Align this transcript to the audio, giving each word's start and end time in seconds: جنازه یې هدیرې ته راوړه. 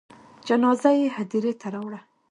جنازه 0.47 0.89
یې 0.99 1.05
هدیرې 1.17 1.53
ته 1.61 1.67
راوړه. 1.73 1.99